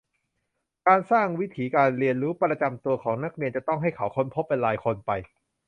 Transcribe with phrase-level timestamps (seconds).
[0.87, 5.11] การสร้างวิถีการเรียนรู้ประจำตัวของนักเรียน จะต้องให้เขาค้นพบเป็นรายคนไป